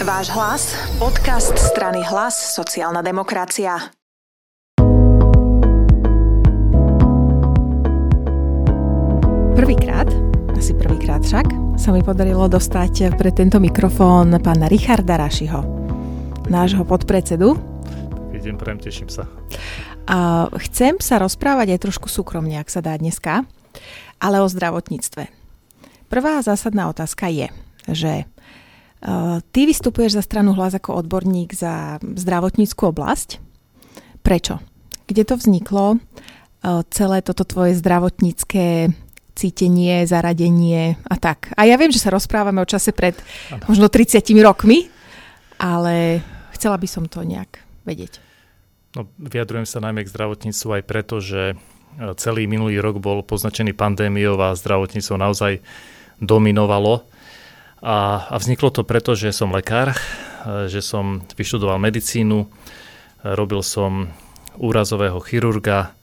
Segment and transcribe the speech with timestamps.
[0.00, 3.92] Váš hlas, podcast strany Hlas, sociálna demokracia.
[9.52, 10.08] Prvýkrát,
[10.56, 15.68] asi prvýkrát však, sa mi podarilo dostať pre tento mikrofón pána Richarda Rašiho,
[16.48, 17.60] nášho podpredsedu.
[18.32, 19.28] Idem, prejem, teším sa.
[20.08, 23.44] A chcem sa rozprávať aj trošku súkromne, ak sa dá dneska,
[24.16, 25.28] ale o zdravotníctve.
[26.08, 27.52] Prvá zásadná otázka je,
[27.84, 28.24] že
[29.52, 33.40] ty vystupuješ za stranu hlas ako odborník za zdravotníckú oblasť.
[34.20, 34.60] Prečo?
[35.08, 35.96] Kde to vzniklo?
[36.60, 38.92] Uh, celé toto tvoje zdravotnícke
[39.32, 41.48] cítenie, zaradenie a tak.
[41.56, 43.16] A ja viem, že sa rozprávame o čase pred
[43.48, 43.64] ano.
[43.72, 44.92] možno 30 rokmi,
[45.56, 46.20] ale
[46.52, 48.20] chcela by som to nejak vedieť.
[48.92, 51.56] No, vyjadrujem sa najmä k zdravotníctvu aj preto, že
[52.20, 55.52] celý minulý rok bol poznačený pandémiou a zdravotníctvo naozaj
[56.20, 57.06] dominovalo.
[57.80, 59.96] A, a vzniklo to preto, že som lekár,
[60.68, 62.48] že som vyštudoval medicínu,
[63.24, 64.12] robil som
[64.60, 65.96] úrazového chirurga,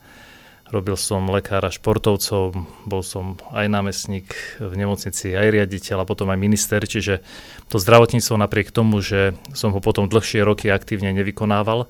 [0.68, 2.52] robil som lekára športovcov,
[2.84, 4.28] bol som aj námestník
[4.60, 7.24] v nemocnici, aj riaditeľ a potom aj minister, čiže
[7.72, 11.88] to zdravotníctvo napriek tomu, že som ho potom dlhšie roky aktívne nevykonával,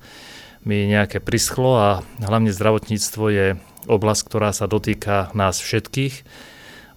[0.62, 1.88] mi nejaké prischlo a
[2.22, 3.46] hlavne zdravotníctvo je
[3.88, 6.26] oblasť, ktorá sa dotýka nás všetkých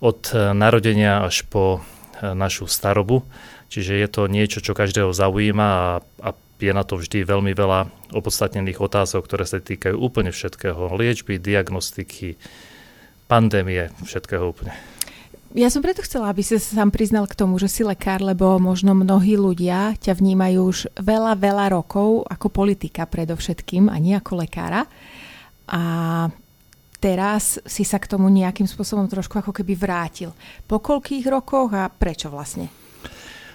[0.01, 3.25] od e, narodenia až po e, našu starobu.
[3.73, 5.89] Čiže je to niečo, čo každého zaujíma a,
[6.21, 6.29] a
[6.61, 10.93] je na to vždy veľmi veľa opodstatnených otázok, ktoré sa týkajú úplne všetkého.
[10.93, 12.37] Liečby, diagnostiky,
[13.25, 14.77] pandémie, všetkého úplne.
[15.51, 18.55] Ja som preto chcela, aby si sa sám priznal k tomu, že si lekár, lebo
[18.55, 24.47] možno mnohí ľudia ťa vnímajú už veľa, veľa rokov ako politika predovšetkým a nie ako
[24.47, 24.87] lekára.
[25.67, 25.81] A
[27.01, 30.37] teraz si sa k tomu nejakým spôsobom trošku ako keby vrátil.
[30.69, 32.69] Po koľkých rokoch a prečo vlastne?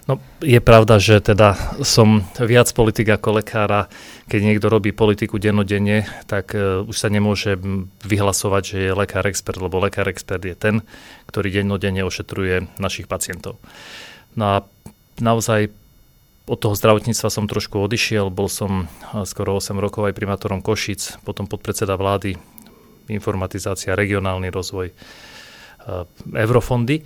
[0.06, 3.91] No, je pravda, že teda som viac politik ako lekára.
[4.30, 7.58] Keď niekto robí politiku dennodenne, tak uh, už sa nemôže
[8.06, 10.86] vyhlasovať, že je lekár expert, lebo lekár expert je ten,
[11.27, 13.58] ktorý dennodenne ošetruje našich pacientov.
[14.39, 14.57] No a
[15.18, 15.74] naozaj
[16.46, 18.86] od toho zdravotníctva som trošku odišiel, bol som
[19.27, 22.39] skoro 8 rokov aj primátorom Košic, potom podpredseda vlády
[23.08, 24.94] informatizácia, regionálny rozvoj, e,
[26.34, 27.02] eurofondy.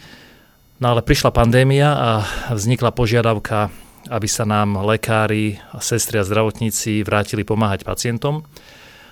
[0.81, 2.11] No ale prišla pandémia a
[2.57, 3.69] vznikla požiadavka,
[4.09, 8.49] aby sa nám lekári, sestry a zdravotníci vrátili pomáhať pacientom.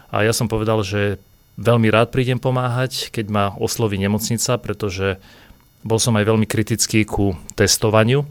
[0.09, 1.21] A ja som povedal, že
[1.61, 5.21] veľmi rád prídem pomáhať, keď ma osloví nemocnica, pretože
[5.85, 8.25] bol som aj veľmi kritický ku testovaniu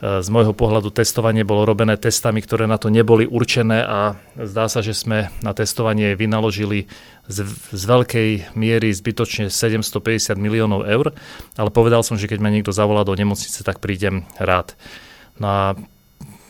[0.00, 4.80] z môjho pohľadu testovanie bolo robené testami, ktoré na to neboli určené a zdá sa,
[4.80, 6.88] že sme na testovanie vynaložili
[7.28, 11.12] z, z veľkej miery zbytočne 750 miliónov eur,
[11.60, 14.72] ale povedal som, že keď ma niekto zavolá do nemocnice, tak prídem rád.
[15.36, 15.64] No a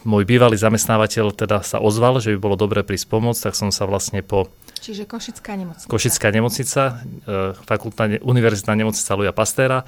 [0.06, 3.82] môj bývalý zamestnávateľ teda sa ozval, že by bolo dobre prísť pomôcť, tak som sa
[3.82, 4.46] vlastne po...
[4.78, 5.90] Čiže Košická nemocnica.
[5.90, 6.82] Košická nemocnica,
[7.26, 9.84] e, fakultná univerzitná nemocnica Luja Pastéra.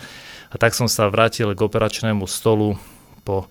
[0.52, 2.76] A tak som sa vrátil k operačnému stolu
[3.22, 3.48] po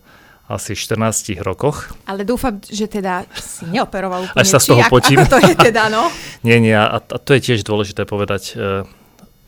[0.51, 1.95] asi 14 rokoch.
[2.03, 4.41] Ale dúfam, že teda si neoperoval úplne.
[4.43, 5.23] Až sa z toho potím.
[5.23, 6.11] Ako to je teda, no?
[6.47, 8.59] nie, nie, a, a to je tiež dôležité povedať.
[8.59, 8.83] E,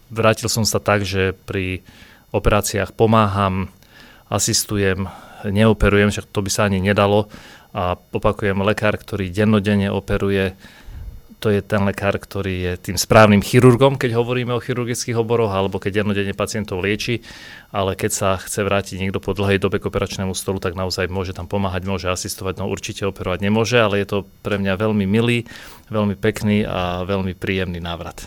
[0.08, 1.84] vrátil som sa tak, že pri
[2.32, 3.68] operáciách pomáham,
[4.32, 5.12] asistujem,
[5.44, 7.28] neoperujem, však to by sa ani nedalo.
[7.76, 10.56] A opakujem, lekár, ktorý dennodenne operuje,
[11.44, 15.76] to je ten lekár, ktorý je tým správnym chirurgom, keď hovoríme o chirurgických oboroch, alebo
[15.76, 17.20] keď jednodenne pacientov lieči,
[17.76, 21.36] ale keď sa chce vrátiť niekto po dlhej dobe k operačnému stolu, tak naozaj môže
[21.36, 25.44] tam pomáhať, môže asistovať, no určite operovať nemôže, ale je to pre mňa veľmi milý,
[25.92, 28.24] veľmi pekný a veľmi príjemný návrat.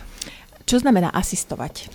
[0.69, 1.88] Čo znamená asistovať?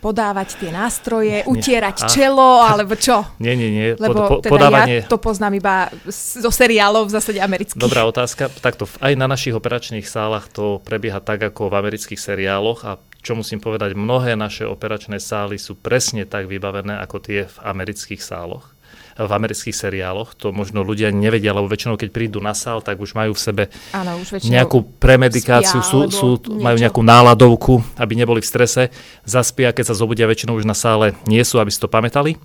[0.00, 2.08] Podávať tie nástroje, utierať nie.
[2.08, 3.22] čelo, alebo čo?
[3.44, 3.88] Nie, nie, nie.
[3.96, 5.04] Lebo po, teda podávanie...
[5.04, 5.74] ja to poznám iba
[6.08, 7.80] zo seriálov v zásade amerických.
[7.80, 8.48] Dobrá otázka.
[8.48, 13.36] Takto aj na našich operačných sálach to prebieha tak, ako v amerických seriáloch a čo
[13.36, 18.72] musím povedať, mnohé naše operačné sály sú presne tak vybavené, ako tie v amerických sáloch
[19.20, 20.32] v amerických seriáloch.
[20.40, 23.62] To možno ľudia nevedia, lebo väčšinou, keď prídu na sál, tak už majú v sebe
[23.92, 28.82] Áno, už nejakú premedikáciu, spia, sú, sú, majú nejakú náladovku, aby neboli v strese.
[29.28, 32.40] Zaspia, keď sa zobudia, väčšinou už na sále nie sú, aby si to pamätali.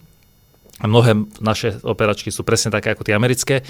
[0.83, 3.63] A mnohé naše operačky sú presne také ako tie americké.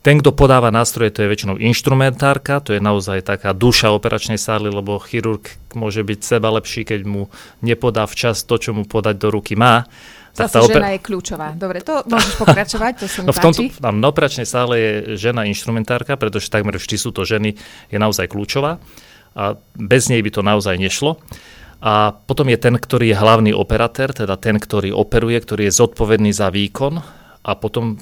[0.00, 4.72] Ten, kto podáva nástroje, to je väčšinou inštrumentárka, to je naozaj taká duša operačnej sály,
[4.72, 5.44] lebo chirurg
[5.76, 7.28] môže byť seba lepší, keď mu
[7.60, 9.84] nepodá včas to, čo mu podať do ruky má.
[10.30, 10.94] Zase tá žena oper...
[10.94, 11.48] je kľúčová.
[11.58, 13.82] Dobre, to môžeš pokračovať, to sa mi no v tomto, páči.
[13.82, 17.58] Na operačnej sále je žena inštrumentárka, pretože takmer vždy sú to ženy,
[17.90, 18.78] je naozaj kľúčová
[19.34, 21.18] a bez nej by to naozaj nešlo.
[21.80, 26.28] A potom je ten, ktorý je hlavný operatér, teda ten, ktorý operuje, ktorý je zodpovedný
[26.28, 27.00] za výkon
[27.40, 27.96] a potom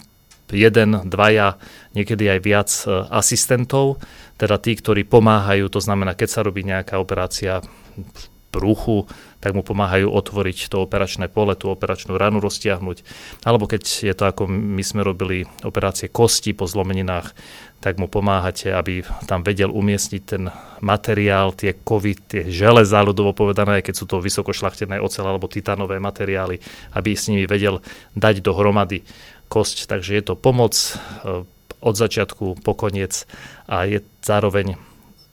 [0.51, 1.61] jeden, dvaja,
[1.95, 4.03] niekedy aj viac e, asistentov,
[4.41, 7.63] teda tí, ktorí pomáhajú, to znamená, keď sa robí nejaká operácia
[7.95, 9.07] v bruchu,
[9.39, 13.07] tak mu pomáhajú otvoriť to operačné pole, tú operačnú ranu roztiahnuť.
[13.47, 17.31] Alebo keď je to ako my sme robili operácie kosti po zlomeninách,
[17.79, 20.51] tak mu pomáhate, aby tam vedel umiestniť ten
[20.83, 26.59] materiál, tie kovy, tie železa, ľudovo povedané, keď sú to vysokošlachtené ocel alebo titanové materiály,
[26.99, 27.79] aby s nimi vedel
[28.19, 29.07] dať dohromady
[29.47, 29.87] kosť.
[29.87, 31.47] Takže je to pomoc eh,
[31.79, 33.31] od začiatku po koniec
[33.71, 34.75] a je zároveň,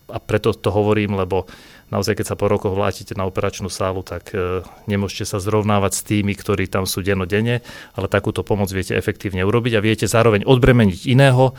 [0.05, 1.49] a preto to hovorím, lebo
[1.93, 6.01] naozaj keď sa po rokoch vlátite na operačnú sálu, tak e, nemôžete sa zrovnávať s
[6.01, 7.61] tými, ktorí tam sú dennodenne,
[7.93, 11.53] ale takúto pomoc viete efektívne urobiť a viete zároveň odbremeniť iného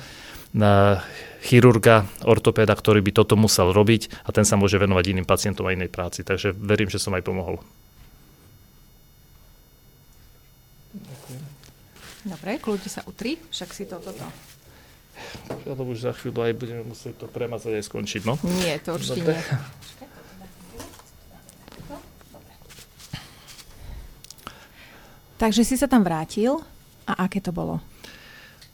[0.56, 1.04] na
[1.46, 5.74] chirurga, ortopéda, ktorý by toto musel robiť a ten sa môže venovať iným pacientom a
[5.76, 6.26] inej práci.
[6.26, 7.62] Takže verím, že som aj pomohol.
[12.26, 14.26] Dobre, kľudne sa utri, však si to toto.
[15.62, 18.34] Ja to už za chvíľu aj budeme musieť to premazať aj skončiť, no?
[18.58, 19.38] Nie, to určite Dobre.
[19.38, 20.04] nie.
[25.36, 26.60] Takže si sa tam vrátil
[27.04, 27.80] a aké to bolo?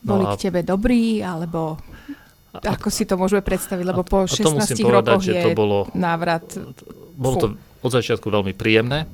[0.02, 0.34] Boli no a...
[0.34, 1.78] k tebe dobrí, alebo
[2.52, 6.44] ako si to môžeme predstaviť, lebo po 16 rokoch je to bolo, návrat.
[7.16, 7.46] Bolo to
[7.82, 9.08] od začiatku veľmi príjemné.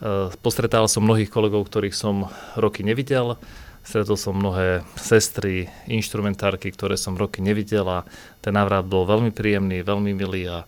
[0.00, 2.26] E, postretal som mnohých kolegov, ktorých som
[2.56, 3.36] roky nevidel.
[3.84, 7.98] Stretol som mnohé sestry, inštrumentárky, ktoré som roky nevidel a
[8.42, 10.64] ten návrat bol veľmi príjemný, veľmi milý a,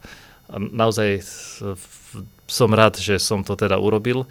[0.48, 1.20] a naozaj
[2.50, 4.24] som rád, že som to teda urobil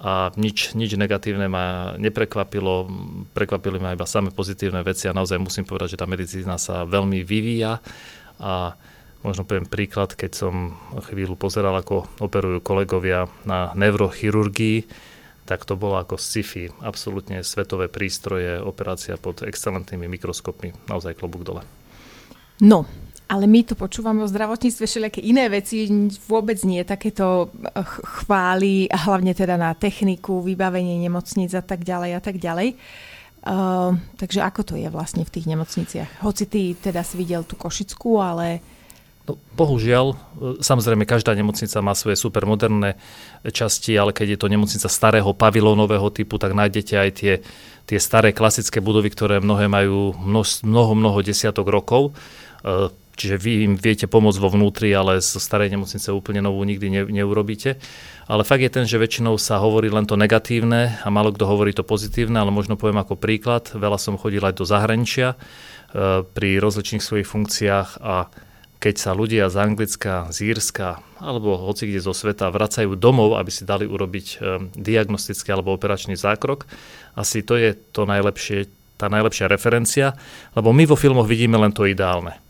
[0.00, 2.88] a nič, nič negatívne ma neprekvapilo,
[3.36, 7.20] prekvapili ma iba samé pozitívne veci a naozaj musím povedať, že tá medicína sa veľmi
[7.20, 7.84] vyvíja.
[8.40, 8.72] A
[9.20, 14.88] možno poviem príklad, keď som chvíľu pozeral, ako operujú kolegovia na neurochirurgii,
[15.44, 21.62] tak to bolo ako sci-fi, absolútne svetové prístroje, operácia pod excelentnými mikroskopmi, naozaj klobúk dole.
[22.64, 22.88] No,
[23.30, 25.86] ale my tu počúvame o zdravotníctve všelijaké iné veci,
[26.26, 27.86] vôbec nie takéto eh,
[28.26, 32.74] chvály, a hlavne teda na techniku, vybavenie nemocníc a tak ďalej a tak ďalej.
[33.40, 36.20] Uh, takže ako to je vlastne v tých nemocniciach?
[36.20, 38.60] Hoci ty teda si videl tú Košickú, ale...
[39.24, 40.12] No, bohužiaľ,
[40.60, 43.00] samozrejme každá nemocnica má svoje supermoderné
[43.48, 47.40] časti, ale keď je to nemocnica starého pavilónového typu, tak nájdete aj tie,
[47.88, 52.12] tie staré klasické budovy, ktoré mnohé majú mnoho, mnoho desiatok rokov.
[52.60, 56.88] Uh, Čiže vy im viete pomôcť vo vnútri, ale zo starej nemocnice úplne novú nikdy
[56.88, 57.76] ne, neurobíte.
[58.24, 61.76] Ale fakt je ten, že väčšinou sa hovorí len to negatívne a málo kto hovorí
[61.76, 63.68] to pozitívne, ale možno poviem ako príklad.
[63.76, 68.32] Veľa som chodil aj do zahraničia e, pri rozličných svojich funkciách a
[68.80, 73.52] keď sa ľudia z Anglicka, z Írska alebo hoci kde zo sveta vracajú domov, aby
[73.52, 74.36] si dali urobiť e,
[74.80, 76.64] diagnostický alebo operačný zákrok,
[77.20, 78.64] asi to je to najlepšie,
[78.96, 80.16] tá najlepšia referencia,
[80.56, 82.40] lebo my vo filmoch vidíme len to ideálne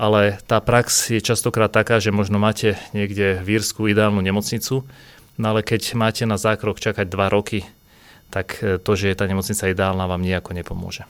[0.00, 4.88] ale tá prax je častokrát taká, že možno máte niekde v Írsku ideálnu nemocnicu,
[5.36, 7.68] no ale keď máte na zákrok čakať 2 roky,
[8.32, 11.04] tak e, to, že je tá nemocnica ideálna, vám nejako nepomôže.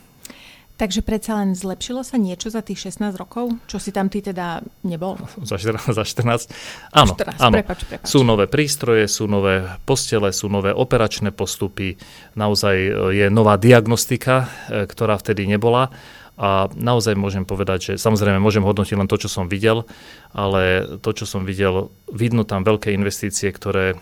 [0.74, 3.52] Takže predsa len zlepšilo sa niečo za tých 16 rokov?
[3.68, 5.20] Čo si tam ty teda nebol?
[5.44, 5.92] Za 14?
[5.92, 6.48] Za 14?
[6.96, 7.54] Áno, 14, áno.
[7.60, 8.08] Prepač, prepač.
[8.08, 12.00] sú nové prístroje, sú nové postele, sú nové operačné postupy,
[12.34, 12.90] naozaj e,
[13.22, 15.92] je nová diagnostika, e, ktorá vtedy nebola
[16.40, 19.84] a naozaj môžem povedať, že samozrejme môžem hodnotiť len to, čo som videl,
[20.32, 23.96] ale to, čo som videl, vidno tam veľké investície, ktoré e,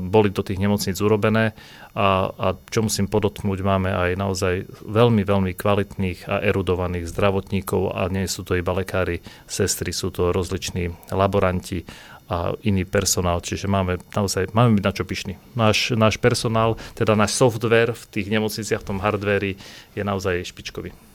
[0.00, 1.52] boli do tých nemocníc urobené
[1.92, 4.54] a, a čo musím podotknúť, máme aj naozaj
[4.88, 10.32] veľmi, veľmi kvalitných a erudovaných zdravotníkov a nie sú to iba lekári, sestry, sú to
[10.32, 11.84] rozliční laboranti
[12.30, 15.34] a iný personál, čiže máme naozaj, máme byť na čo pyšný.
[15.58, 19.60] Náš, náš personál, teda náš software v tých nemocniciach, v tom hardvéri
[19.92, 21.09] je naozaj špičkový.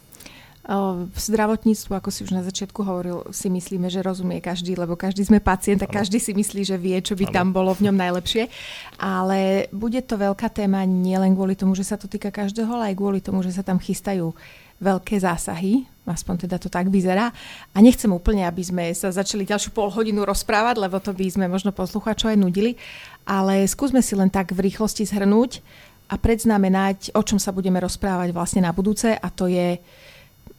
[0.65, 5.21] V zdravotníctvu, ako si už na začiatku hovoril, si myslíme, že rozumie každý, lebo každý
[5.21, 7.35] sme pacient a každý si myslí, že vie, čo by ano.
[7.37, 8.49] tam bolo v ňom najlepšie.
[8.97, 12.95] Ale bude to veľká téma nielen kvôli tomu, že sa to týka každého, ale aj
[12.97, 14.33] kvôli tomu, že sa tam chystajú
[14.81, 17.29] veľké zásahy, aspoň teda to tak vyzerá.
[17.71, 21.45] A nechcem úplne, aby sme sa začali ďalšiu pol hodinu rozprávať, lebo to by sme
[21.45, 22.73] možno poslucháčov aj nudili,
[23.21, 25.61] ale skúsme si len tak v rýchlosti zhrnúť
[26.09, 29.77] a predznamenať, o čom sa budeme rozprávať vlastne na budúce a to je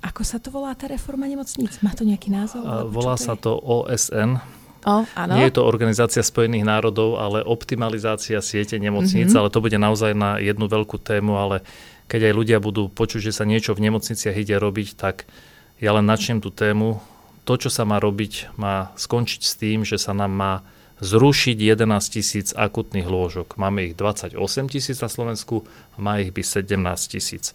[0.06, 1.82] ako sa to volá tá reforma nemocníc?
[1.82, 2.62] Má to nejaký názov?
[2.94, 4.38] Volá to sa to OSN.
[4.86, 5.32] O, áno.
[5.34, 9.40] Nie je to Organizácia spojených národov, ale optimalizácia siete nemocníc, mm-hmm.
[9.42, 11.66] ale to bude naozaj na jednu veľkú tému, ale
[12.06, 15.26] keď aj ľudia budú počuť, že sa niečo v nemocniciach ide robiť, tak
[15.82, 17.02] ja len načnem tú tému.
[17.42, 20.52] To, čo sa má robiť, má skončiť s tým, že sa nám má
[21.02, 23.58] zrušiť 11 tisíc akutných lôžok.
[23.58, 24.38] Máme ich 28
[24.70, 25.66] tisíc na Slovensku,
[25.98, 27.52] má ich byť 17 tisíc.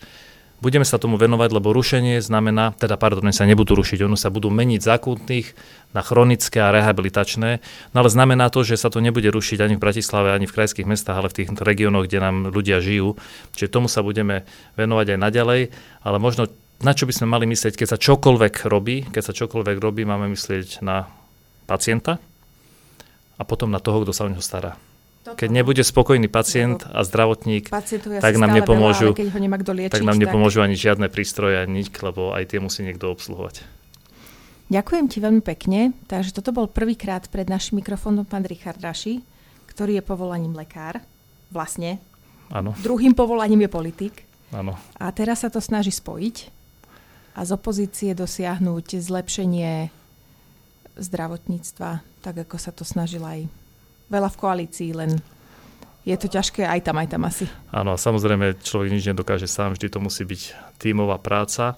[0.61, 4.53] Budeme sa tomu venovať, lebo rušenie znamená, teda pardon, sa nebudú rušiť, ono sa budú
[4.53, 5.47] meniť z akútnych
[5.91, 7.59] na chronické a rehabilitačné,
[7.91, 10.87] no ale znamená to, že sa to nebude rušiť ani v Bratislave, ani v krajských
[10.87, 13.19] mestách, ale v tých regiónoch, kde nám ľudia žijú.
[13.57, 14.47] Čiže tomu sa budeme
[14.79, 15.61] venovať aj naďalej,
[16.05, 16.47] ale možno
[16.81, 20.29] na čo by sme mali myslieť, keď sa čokoľvek robí, keď sa čokoľvek robí, máme
[20.33, 21.05] myslieť na
[21.69, 22.17] pacienta
[23.37, 24.77] a potom na toho, kto sa o neho stará.
[25.21, 25.37] Toto.
[25.37, 30.65] Keď nebude spokojný pacient a zdravotník, tak nám nepomôžu, veľa, liečiť, tak nám nepomôžu tak...
[30.65, 33.61] ani žiadne prístroje, ani nič, lebo aj tie musí niekto obsluhovať.
[34.73, 35.93] Ďakujem ti veľmi pekne.
[36.09, 39.21] Takže toto bol prvýkrát pred našim mikrofónom pán Richard Raši,
[39.69, 41.05] ktorý je povolaním lekár.
[41.53, 42.01] Vlastne.
[42.49, 42.73] Áno.
[42.81, 44.25] Druhým povolaním je politik.
[44.49, 44.73] Áno.
[44.97, 46.49] A teraz sa to snaží spojiť
[47.37, 49.93] a z opozície dosiahnuť zlepšenie
[50.97, 53.60] zdravotníctva, tak ako sa to snažil aj
[54.11, 55.23] veľa v koalícii, len
[56.01, 57.45] je to ťažké aj tam, aj tam asi.
[57.69, 60.41] Áno, a samozrejme človek nič nedokáže sám, vždy to musí byť
[60.81, 61.77] tímová práca.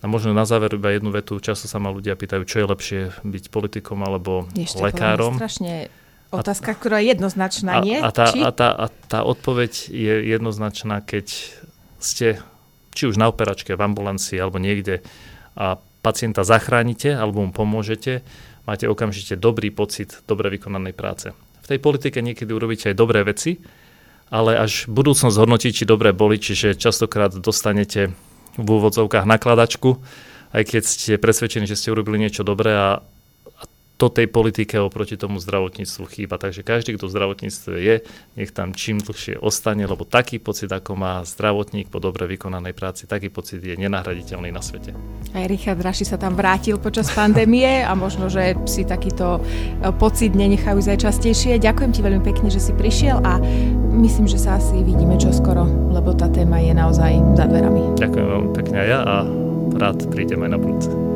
[0.00, 3.00] A možno na záver iba jednu vetu, často sa ma ľudia pýtajú, čo je lepšie
[3.20, 5.36] byť politikom alebo Ešte lekárom.
[5.36, 5.92] strašne
[6.32, 7.98] otázka, a, ktorá je jednoznačná, a, nie?
[8.00, 11.26] A tá, a, tá, a tá odpoveď je jednoznačná, keď
[12.00, 12.40] ste
[12.96, 15.04] či už na operačke, v ambulancii alebo niekde
[15.54, 18.24] a pacienta zachránite alebo mu pomôžete,
[18.64, 23.60] máte okamžite dobrý pocit dobre vykonanej práce tej politike niekedy urobíte aj dobré veci,
[24.30, 28.14] ale až budúcnosť hodnotí, či dobre boli, čiže častokrát dostanete
[28.54, 29.98] v úvodzovkách nakladačku,
[30.54, 32.88] aj keď ste presvedčení, že ste urobili niečo dobré a
[34.00, 36.40] to tej politike oproti tomu zdravotníctvu chýba.
[36.40, 37.96] Takže každý, kto v zdravotníctve je,
[38.40, 43.04] nech tam čím dlhšie ostane, lebo taký pocit, ako má zdravotník po dobre vykonanej práci,
[43.04, 44.96] taký pocit je nenahraditeľný na svete.
[45.36, 50.32] Aj Richard Raši sa tam vrátil počas pandémie a možno, že si takýto e, pocit
[50.32, 51.60] nenechajú aj častejšie.
[51.60, 53.36] Ďakujem ti veľmi pekne, že si prišiel a
[54.00, 58.00] myslím, že sa asi vidíme čoskoro, lebo tá téma je naozaj za dverami.
[58.00, 59.16] Ďakujem veľmi pekne aj ja a
[59.76, 61.09] rád prídem aj na budúce.